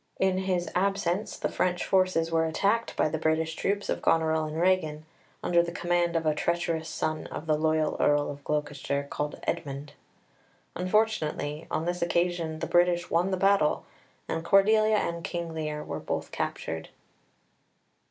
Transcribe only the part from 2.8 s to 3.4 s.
by the